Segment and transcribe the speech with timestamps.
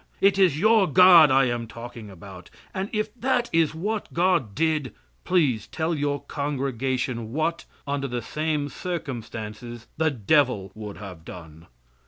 [0.19, 4.95] It is your God I am talking about, and if that is what God did,
[5.25, 11.67] please tell your congregation what, under the same circumstances, the devil would have done.